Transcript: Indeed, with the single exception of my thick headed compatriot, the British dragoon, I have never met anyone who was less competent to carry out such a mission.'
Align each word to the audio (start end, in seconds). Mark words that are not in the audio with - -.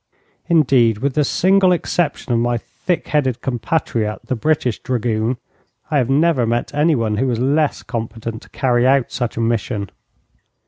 Indeed, 0.49 0.97
with 0.97 1.13
the 1.13 1.23
single 1.23 1.71
exception 1.71 2.33
of 2.33 2.39
my 2.39 2.57
thick 2.57 3.09
headed 3.09 3.39
compatriot, 3.41 4.21
the 4.25 4.35
British 4.35 4.79
dragoon, 4.79 5.37
I 5.91 5.99
have 5.99 6.09
never 6.09 6.47
met 6.47 6.73
anyone 6.73 7.17
who 7.17 7.27
was 7.27 7.37
less 7.37 7.83
competent 7.83 8.41
to 8.41 8.49
carry 8.49 8.87
out 8.87 9.11
such 9.11 9.37
a 9.37 9.41
mission.' 9.41 9.91